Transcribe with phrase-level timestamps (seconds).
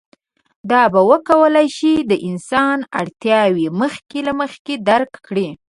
[0.71, 5.47] دا به وکولی شي د انسان اړتیاوې مخکې له مخکې درک کړي.